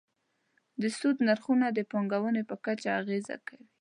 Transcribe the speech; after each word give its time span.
د 0.81 0.83
سود 0.97 1.17
نرخونه 1.27 1.67
د 1.71 1.79
پانګونې 1.91 2.43
په 2.49 2.55
کچه 2.65 2.89
اغېزه 3.01 3.35
کوي. 3.47 3.67